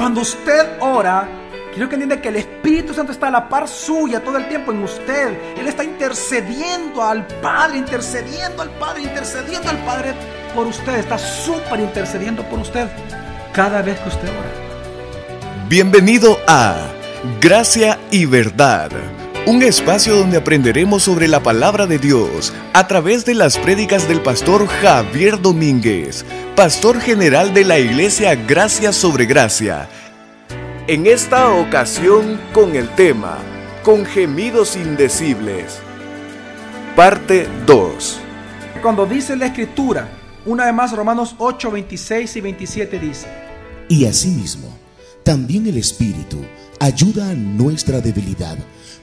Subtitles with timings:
[0.00, 1.28] Cuando usted ora,
[1.74, 4.72] quiero que entienda que el Espíritu Santo está a la par suya todo el tiempo
[4.72, 5.58] en usted.
[5.58, 10.14] Él está intercediendo al Padre, intercediendo al Padre, intercediendo al Padre
[10.54, 10.94] por usted.
[11.00, 12.88] Está súper intercediendo por usted
[13.52, 15.68] cada vez que usted ora.
[15.68, 16.78] Bienvenido a
[17.38, 18.90] Gracia y Verdad,
[19.46, 24.20] un espacio donde aprenderemos sobre la palabra de Dios a través de las prédicas del
[24.20, 26.24] pastor Javier Domínguez,
[26.54, 29.88] pastor general de la iglesia Gracia sobre Gracia.
[30.86, 33.38] En esta ocasión con el tema,
[33.82, 35.78] con gemidos indecibles.
[36.94, 38.20] Parte 2.
[38.82, 40.08] Cuando dice la Escritura,
[40.44, 43.26] una vez más Romanos 8, 26 y 27 dice,
[43.88, 44.68] Y asimismo,
[45.22, 46.38] también el Espíritu
[46.78, 48.56] ayuda a nuestra debilidad,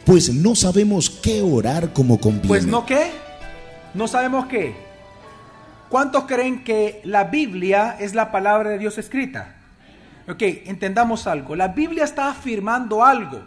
[0.07, 2.47] pues no sabemos qué orar como conviene.
[2.47, 3.11] Pues no qué,
[3.93, 4.73] no sabemos qué.
[5.89, 9.57] ¿Cuántos creen que la Biblia es la palabra de Dios escrita?
[10.29, 11.57] Ok, entendamos algo.
[11.57, 13.43] La Biblia está afirmando algo.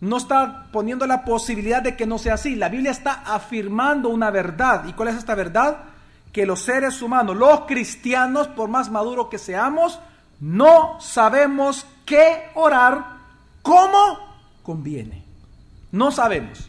[0.00, 2.56] No está poniendo la posibilidad de que no sea así.
[2.56, 4.86] La Biblia está afirmando una verdad.
[4.88, 5.80] ¿Y cuál es esta verdad?
[6.32, 10.00] Que los seres humanos, los cristianos, por más maduros que seamos,
[10.40, 13.18] no sabemos qué orar
[13.60, 14.18] como
[14.62, 15.25] conviene.
[15.92, 16.68] No sabemos.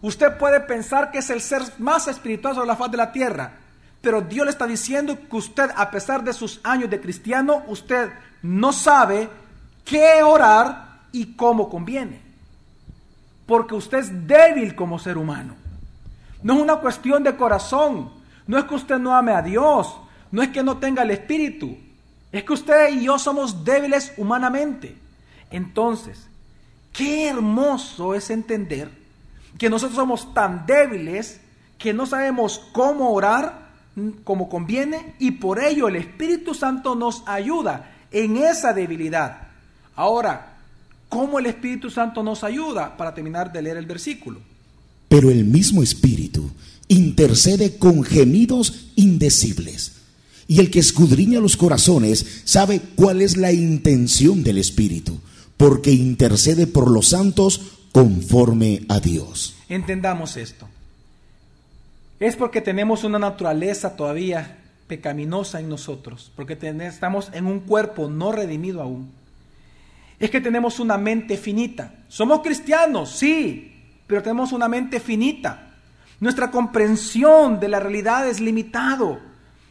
[0.00, 3.54] Usted puede pensar que es el ser más espiritual sobre la faz de la tierra,
[4.00, 8.10] pero Dios le está diciendo que usted, a pesar de sus años de cristiano, usted
[8.42, 9.28] no sabe
[9.84, 12.20] qué orar y cómo conviene.
[13.46, 15.56] Porque usted es débil como ser humano.
[16.42, 18.10] No es una cuestión de corazón.
[18.46, 19.96] No es que usted no ame a Dios.
[20.30, 21.76] No es que no tenga el Espíritu.
[22.30, 24.96] Es que usted y yo somos débiles humanamente.
[25.50, 26.27] Entonces,
[26.98, 28.90] qué hermoso es entender
[29.56, 31.38] que nosotros somos tan débiles
[31.78, 33.68] que no sabemos cómo orar
[34.24, 39.48] como conviene y por ello el Espíritu Santo nos ayuda en esa debilidad.
[39.94, 40.56] Ahora,
[41.08, 42.96] ¿cómo el Espíritu Santo nos ayuda?
[42.96, 44.40] Para terminar de leer el versículo.
[45.08, 46.50] Pero el mismo Espíritu
[46.88, 49.92] intercede con gemidos indecibles.
[50.48, 55.20] Y el que escudriña los corazones sabe cuál es la intención del Espíritu,
[55.58, 59.56] porque intercede por los santos conforme a Dios.
[59.68, 60.66] Entendamos esto.
[62.20, 68.32] Es porque tenemos una naturaleza todavía pecaminosa en nosotros, porque estamos en un cuerpo no
[68.32, 69.10] redimido aún.
[70.18, 71.94] Es que tenemos una mente finita.
[72.08, 73.72] Somos cristianos, sí,
[74.06, 75.74] pero tenemos una mente finita.
[76.18, 79.20] Nuestra comprensión de la realidad es limitado.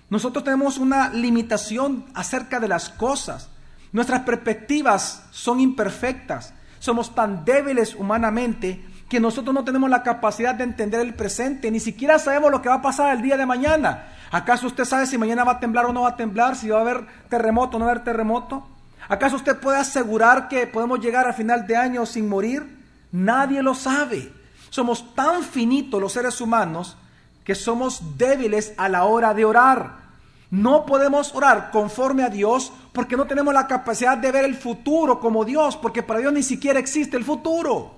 [0.10, 3.50] Nosotros tenemos una limitación acerca de las cosas.
[3.92, 6.54] Nuestras perspectivas son imperfectas.
[6.80, 11.72] Somos tan débiles humanamente que nosotros no tenemos la capacidad de entender el presente.
[11.72, 14.10] Ni siquiera sabemos lo que va a pasar el día de mañana.
[14.32, 16.56] ¿Acaso usted sabe si mañana va a temblar o no va a temblar?
[16.56, 18.68] Si va a haber terremoto o no va a haber terremoto.
[19.08, 22.78] ¿Acaso usted puede asegurar que podemos llegar a final de año sin morir?
[23.12, 24.34] Nadie lo sabe.
[24.70, 26.98] Somos tan finitos los seres humanos
[27.46, 30.07] que somos débiles a la hora de orar.
[30.50, 35.20] No podemos orar conforme a Dios porque no tenemos la capacidad de ver el futuro
[35.20, 37.92] como Dios, porque para Dios ni siquiera existe el futuro.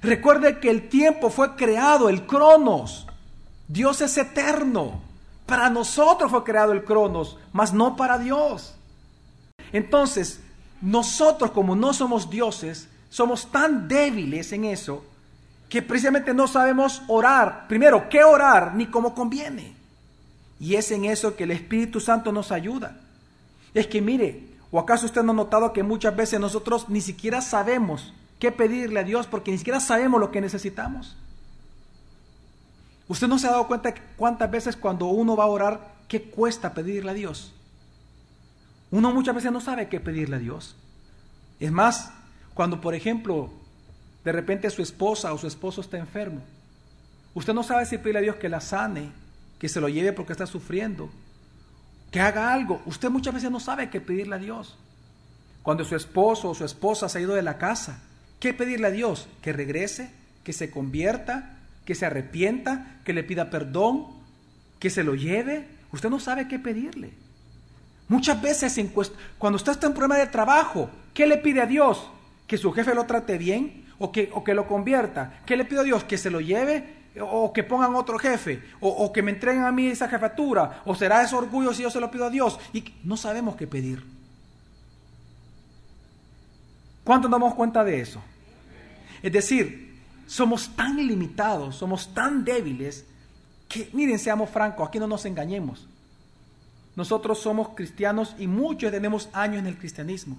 [0.00, 3.06] Recuerde que el tiempo fue creado, el cronos.
[3.68, 5.00] Dios es eterno.
[5.46, 8.74] Para nosotros fue creado el cronos, mas no para Dios.
[9.72, 10.40] Entonces,
[10.80, 15.04] nosotros como no somos dioses, somos tan débiles en eso
[15.68, 17.66] que precisamente no sabemos orar.
[17.68, 19.81] Primero, qué orar ni cómo conviene.
[20.62, 23.00] Y es en eso que el Espíritu Santo nos ayuda.
[23.74, 27.40] Es que mire, ¿o acaso usted no ha notado que muchas veces nosotros ni siquiera
[27.40, 31.16] sabemos qué pedirle a Dios porque ni siquiera sabemos lo que necesitamos?
[33.08, 36.72] ¿Usted no se ha dado cuenta cuántas veces cuando uno va a orar, qué cuesta
[36.72, 37.52] pedirle a Dios?
[38.92, 40.76] Uno muchas veces no sabe qué pedirle a Dios.
[41.58, 42.12] Es más,
[42.54, 43.50] cuando por ejemplo
[44.22, 46.40] de repente su esposa o su esposo está enfermo,
[47.34, 49.10] usted no sabe si pedirle a Dios que la sane,
[49.62, 51.08] que se lo lleve porque está sufriendo,
[52.10, 52.82] que haga algo.
[52.84, 54.76] Usted muchas veces no sabe qué pedirle a Dios.
[55.62, 58.02] Cuando su esposo o su esposa se ha ido de la casa,
[58.40, 59.28] ¿qué pedirle a Dios?
[59.40, 60.10] Que regrese,
[60.42, 64.08] que se convierta, que se arrepienta, que le pida perdón,
[64.80, 65.68] que se lo lleve.
[65.92, 67.12] Usted no sabe qué pedirle.
[68.08, 68.80] Muchas veces
[69.38, 72.10] cuando usted está en problema de trabajo, ¿qué le pide a Dios?
[72.48, 75.40] ¿Que su jefe lo trate bien o que, o que lo convierta?
[75.46, 76.02] ¿Qué le pide a Dios?
[76.02, 77.01] ¿Que se lo lleve?
[77.20, 78.62] ¿O que pongan otro jefe?
[78.80, 80.82] O, ¿O, que me entreguen a mí esa jefatura?
[80.86, 82.58] ¿O será ese orgullo si yo se lo pido a Dios?
[82.72, 84.02] Y no sabemos qué pedir.
[87.04, 88.22] ¿Cuánto nos damos cuenta de eso?
[89.22, 93.04] Es decir, somos tan limitados, somos tan débiles,
[93.68, 95.88] que miren, seamos francos, aquí no nos engañemos.
[96.94, 100.36] nosotros somos cristianos y muchos tenemos años en el cristianismo,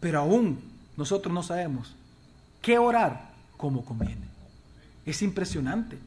[0.00, 0.60] pero aún
[0.96, 1.94] nosotros no sabemos
[2.60, 4.33] qué orar como conviene.
[5.06, 5.98] Es impresionante.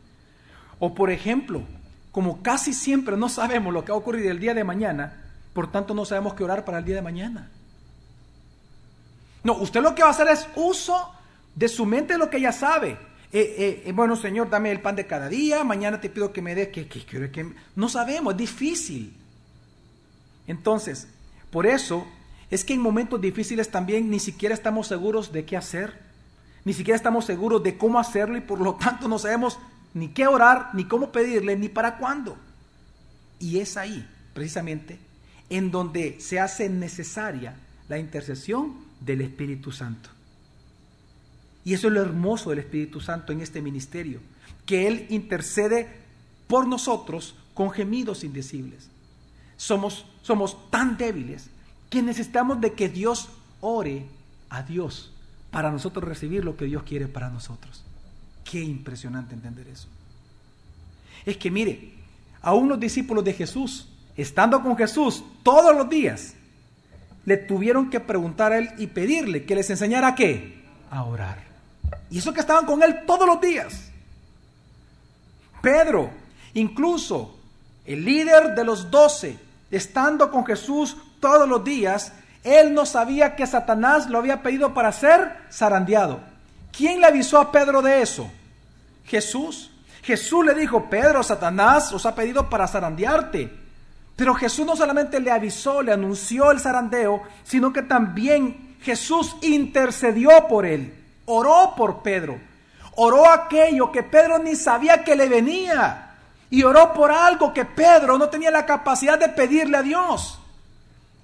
[0.79, 1.63] O por ejemplo,
[2.11, 5.23] como casi siempre no sabemos lo que va a ocurrir el día de mañana,
[5.53, 7.49] por tanto no sabemos qué orar para el día de mañana.
[9.43, 11.11] No, usted lo que va a hacer es uso
[11.55, 12.97] de su mente lo que ya sabe.
[13.31, 16.41] Eh, eh, eh, bueno, Señor, dame el pan de cada día, mañana te pido que
[16.41, 19.13] me des, que, que, que, no sabemos, es difícil.
[20.47, 21.07] Entonces,
[21.51, 22.07] por eso
[22.49, 26.06] es que en momentos difíciles también ni siquiera estamos seguros de qué hacer,
[26.65, 29.57] ni siquiera estamos seguros de cómo hacerlo y por lo tanto no sabemos
[29.93, 32.37] ni qué orar, ni cómo pedirle, ni para cuándo.
[33.39, 34.99] Y es ahí, precisamente,
[35.49, 37.55] en donde se hace necesaria
[37.87, 40.09] la intercesión del Espíritu Santo.
[41.63, 44.19] Y eso es lo hermoso del Espíritu Santo en este ministerio,
[44.65, 45.87] que Él intercede
[46.47, 48.89] por nosotros con gemidos indecibles.
[49.57, 51.49] Somos, somos tan débiles
[51.89, 53.29] que necesitamos de que Dios
[53.61, 54.05] ore
[54.49, 55.13] a Dios
[55.51, 57.83] para nosotros recibir lo que Dios quiere para nosotros.
[58.43, 59.87] Qué impresionante entender eso.
[61.25, 61.93] Es que mire,
[62.41, 66.35] a unos discípulos de Jesús, estando con Jesús todos los días,
[67.25, 70.63] le tuvieron que preguntar a él y pedirle que les enseñara qué?
[70.89, 71.43] A orar.
[72.09, 73.91] Y eso que estaban con él todos los días.
[75.61, 76.09] Pedro,
[76.53, 77.37] incluso
[77.85, 79.37] el líder de los doce,
[79.69, 82.13] estando con Jesús todos los días,
[82.47, 86.19] él no sabía que Satanás lo había pedido para ser zarandeado.
[86.71, 88.29] ¿Quién le avisó a Pedro de eso?
[89.05, 89.71] Jesús.
[90.03, 93.53] Jesús le dijo, Pedro, Satanás os ha pedido para zarandearte.
[94.15, 100.47] Pero Jesús no solamente le avisó, le anunció el zarandeo, sino que también Jesús intercedió
[100.47, 100.93] por él
[101.27, 102.39] oró por Pedro.
[102.95, 106.15] Oró aquello que Pedro ni sabía que le venía.
[106.49, 110.39] Y oró por algo que Pedro no tenía la capacidad de pedirle a Dios.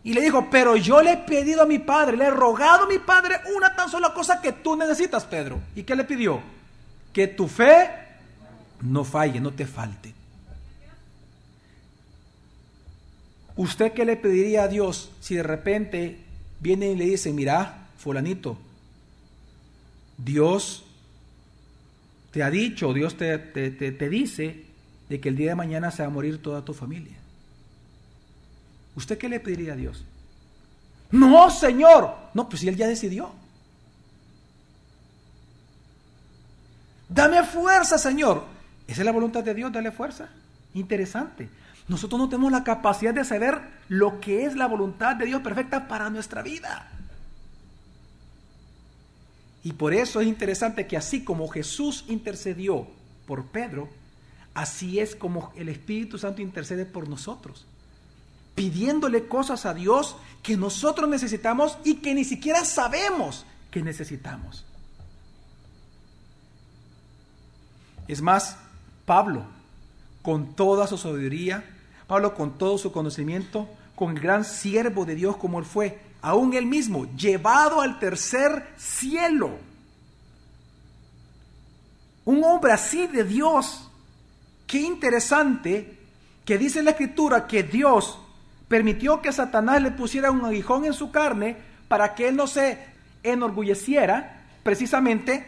[0.03, 2.87] Y le dijo, pero yo le he pedido a mi padre, le he rogado a
[2.87, 5.61] mi padre una tan sola cosa que tú necesitas, Pedro.
[5.75, 6.41] ¿Y qué le pidió?
[7.13, 7.89] Que tu fe
[8.81, 10.13] no falle, no te falte.
[13.55, 16.19] ¿Usted qué le pediría a Dios si de repente
[16.59, 18.57] viene y le dice, mira, fulanito,
[20.17, 20.83] Dios
[22.31, 24.63] te ha dicho, Dios te, te, dice
[25.07, 27.15] de que el día de mañana se va a morir toda tu familia.
[28.95, 30.03] ¿Usted qué le pediría a Dios?
[31.11, 32.15] No, Señor.
[32.33, 33.31] No, pues si Él ya decidió.
[37.09, 38.43] Dame fuerza, Señor.
[38.87, 39.71] ¿Esa es la voluntad de Dios?
[39.71, 40.29] Dale fuerza.
[40.73, 41.49] Interesante.
[41.87, 45.87] Nosotros no tenemos la capacidad de saber lo que es la voluntad de Dios perfecta
[45.87, 46.89] para nuestra vida.
[49.63, 52.87] Y por eso es interesante que así como Jesús intercedió
[53.25, 53.89] por Pedro,
[54.53, 57.65] así es como el Espíritu Santo intercede por nosotros,
[58.55, 64.65] pidiéndole cosas a Dios que nosotros necesitamos y que ni siquiera sabemos que necesitamos.
[68.07, 68.57] Es más,
[69.05, 69.45] Pablo,
[70.21, 71.63] con toda su sabiduría,
[72.07, 76.53] Pablo con todo su conocimiento, con el gran siervo de Dios como él fue, aún
[76.53, 79.57] él mismo, llevado al tercer cielo.
[82.25, 83.89] Un hombre así de Dios.
[84.67, 85.99] Qué interesante
[86.45, 88.19] que dice la escritura que Dios
[88.73, 92.79] permitió que Satanás le pusiera un aguijón en su carne para que él no se
[93.21, 95.45] enorgulleciera precisamente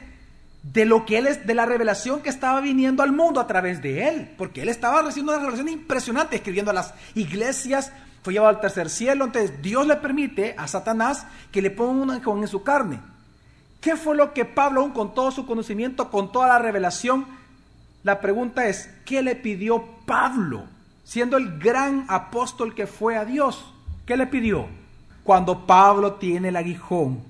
[0.62, 3.82] de lo que él es, de la revelación que estaba viniendo al mundo a través
[3.82, 7.92] de él, porque él estaba recibiendo una revelación impresionante, escribiendo a las iglesias
[8.22, 9.26] fue llevado al tercer cielo.
[9.26, 13.00] Entonces Dios le permite a Satanás que le ponga un aguijón en su carne.
[13.82, 17.26] ¿Qué fue lo que Pablo, aún con todo su conocimiento, con toda la revelación?
[18.04, 20.75] La pregunta es, ¿qué le pidió Pablo?
[21.06, 23.64] Siendo el gran apóstol que fue a Dios.
[24.06, 24.68] ¿Qué le pidió?
[25.24, 27.24] Cuando Pablo tiene el aguijón,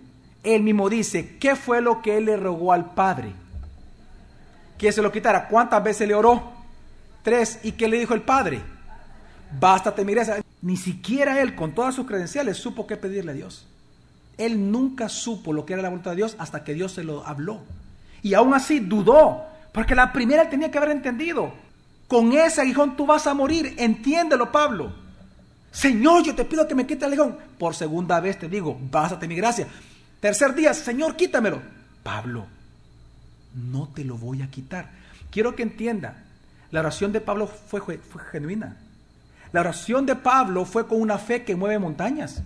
[0.43, 3.33] él mismo dice, ¿qué fue lo que él le rogó al Padre?
[4.77, 5.47] Que se lo quitara.
[5.47, 6.41] ¿Cuántas veces le oró?
[7.21, 7.59] Tres.
[7.63, 8.61] ¿Y qué le dijo el Padre?
[9.59, 10.41] Bástate mi gracia.
[10.61, 13.67] Ni siquiera él, con todas sus credenciales, supo qué pedirle a Dios.
[14.37, 17.25] Él nunca supo lo que era la voluntad de Dios hasta que Dios se lo
[17.25, 17.61] habló.
[18.21, 21.53] Y aún así dudó, porque la primera tenía que haber entendido.
[22.07, 24.93] Con ese aguijón tú vas a morir, entiéndelo Pablo.
[25.71, 27.37] Señor, yo te pido que me quite el aguijón.
[27.57, 29.67] Por segunda vez te digo, bástate mi gracia.
[30.19, 31.61] Tercer día, Señor, quítamelo.
[32.03, 32.45] Pablo,
[33.53, 34.89] no te lo voy a quitar.
[35.31, 36.23] Quiero que entienda,
[36.71, 38.77] la oración de Pablo fue, fue genuina.
[39.51, 42.41] La oración de Pablo fue con una fe que mueve montañas.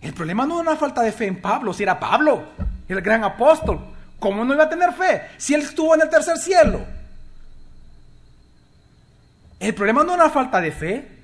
[0.00, 2.44] El problema no es una falta de fe en Pablo, si era Pablo,
[2.88, 3.80] el gran apóstol.
[4.18, 6.99] ¿Cómo no iba a tener fe si él estuvo en el tercer cielo?
[9.60, 11.16] El problema no una falta de fe,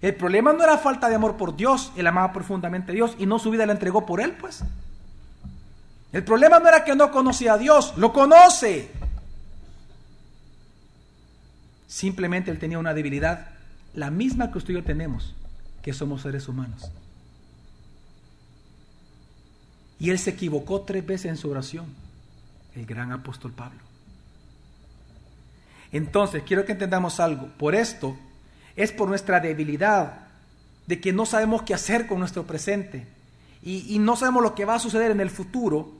[0.00, 3.26] El problema no era falta de amor por Dios, él amaba profundamente a Dios y
[3.26, 4.64] no su vida la entregó por él, pues.
[6.12, 8.90] El problema no era que no conocía a Dios, lo conoce.
[11.86, 13.50] Simplemente él tenía una debilidad,
[13.94, 15.36] la misma que usted y yo tenemos,
[15.82, 16.90] que somos seres humanos.
[20.00, 21.86] Y él se equivocó tres veces en su oración,
[22.74, 23.91] el gran apóstol Pablo.
[25.92, 27.48] Entonces, quiero que entendamos algo.
[27.58, 28.16] Por esto,
[28.76, 30.28] es por nuestra debilidad,
[30.86, 33.06] de que no sabemos qué hacer con nuestro presente
[33.62, 35.92] y, no sabemos lo que va a suceder en el futuro.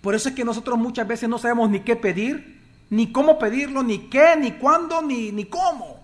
[0.00, 3.84] Por eso es que nosotros muchas veces no sabemos ni qué pedir, ni cómo pedirlo,
[3.84, 6.02] ni qué, ni cuándo, ni, ni cómo.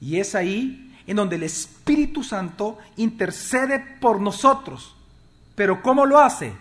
[0.00, 4.96] Y es ahí en donde el Espíritu Santo intercede por nosotros
[5.60, 6.54] pero ¿cómo lo hace?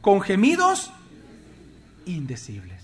[0.00, 0.92] Con gemidos
[2.06, 2.81] indecibles.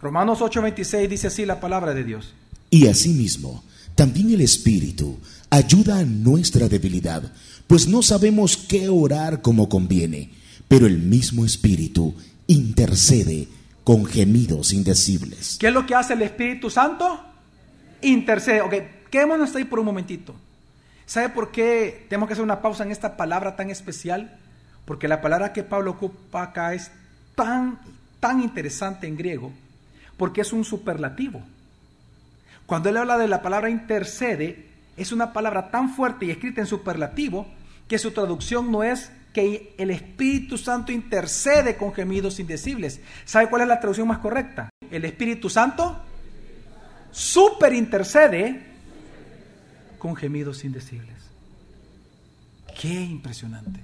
[0.00, 2.34] Romanos 8:26 dice así la palabra de Dios.
[2.70, 3.64] Y asimismo,
[3.94, 5.18] también el Espíritu
[5.50, 7.32] ayuda a nuestra debilidad,
[7.66, 10.30] pues no sabemos qué orar como conviene,
[10.68, 12.14] pero el mismo Espíritu
[12.46, 13.48] intercede
[13.84, 15.56] con gemidos indecibles.
[15.58, 17.20] ¿Qué es lo que hace el Espíritu Santo?
[18.02, 18.60] Intercede.
[18.60, 18.74] Ok,
[19.10, 20.34] quedémonos ahí por un momentito.
[21.06, 24.38] ¿Sabe por qué tenemos que hacer una pausa en esta palabra tan especial?
[24.84, 26.90] Porque la palabra que Pablo ocupa acá es
[27.34, 27.78] tan,
[28.20, 29.52] tan interesante en griego,
[30.18, 31.42] porque es un superlativo.
[32.66, 36.66] Cuando él habla de la palabra intercede, es una palabra tan fuerte y escrita en
[36.66, 37.46] superlativo
[37.86, 43.00] que su traducción no es que el Espíritu Santo intercede con gemidos indecibles.
[43.24, 44.68] ¿Sabe cuál es la traducción más correcta?
[44.90, 45.98] El Espíritu Santo
[47.10, 48.62] super intercede
[49.98, 51.16] con gemidos indecibles.
[52.78, 53.80] Qué impresionante.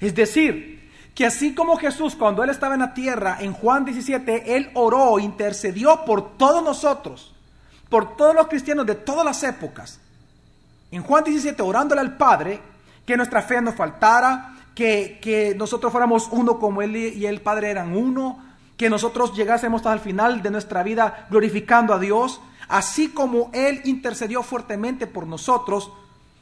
[0.00, 0.79] Es decir,
[1.14, 5.18] que así como Jesús cuando él estaba en la tierra, en Juan 17, él oró,
[5.18, 7.34] intercedió por todos nosotros,
[7.88, 10.00] por todos los cristianos de todas las épocas.
[10.90, 12.60] En Juan 17, orándole al Padre,
[13.04, 17.70] que nuestra fe no faltara, que, que nosotros fuéramos uno como él y el Padre
[17.70, 18.50] eran uno,
[18.80, 24.42] que nosotros llegásemos el final de nuestra vida glorificando a Dios, así como Él intercedió
[24.42, 25.92] fuertemente por nosotros,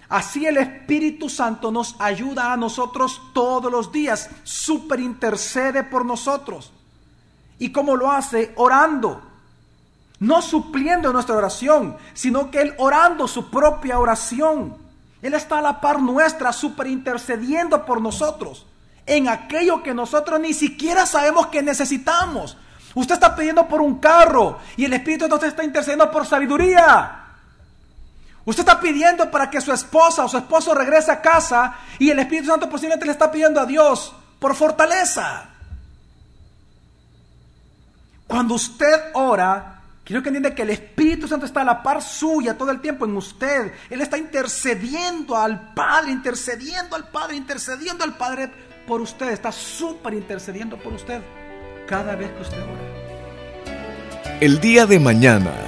[0.08, 6.72] así el Espíritu Santo nos ayuda a nosotros todos los días, super intercede por nosotros.
[7.58, 8.52] ¿Y cómo lo hace?
[8.56, 9.22] Orando.
[10.20, 14.76] No supliendo nuestra oración, sino que Él orando su propia oración.
[15.22, 18.66] Él está a la par nuestra, super intercediendo por nosotros
[19.08, 22.56] en aquello que nosotros ni siquiera sabemos que necesitamos.
[22.94, 27.24] Usted está pidiendo por un carro y el Espíritu entonces está intercediendo por sabiduría.
[28.48, 32.18] Usted está pidiendo para que su esposa o su esposo regrese a casa y el
[32.18, 35.50] Espíritu Santo posiblemente le está pidiendo a Dios por fortaleza.
[38.26, 42.56] Cuando usted ora, quiero que entienda que el Espíritu Santo está a la par suya
[42.56, 43.70] todo el tiempo en usted.
[43.90, 48.50] Él está intercediendo al Padre, intercediendo al Padre, intercediendo al Padre
[48.86, 51.20] por usted, está súper intercediendo por usted
[51.86, 54.38] cada vez que usted ora.
[54.40, 55.67] El día de mañana